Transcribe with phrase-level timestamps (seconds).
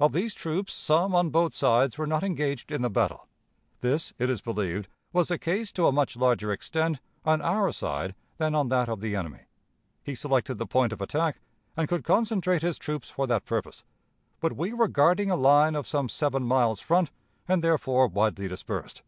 [0.00, 3.28] Of these troops, some on both sides were not engaged in the battle.
[3.82, 8.14] This, it is believed, was the case to a much larger extent on our side
[8.38, 9.40] than on that of the enemy.
[10.02, 11.40] He selected the point of attack,
[11.76, 13.84] and could concentrate his troops for that purpose,
[14.40, 17.10] but we were guarding a line of some seven miles front,
[17.46, 19.02] and therefore widely dispersed.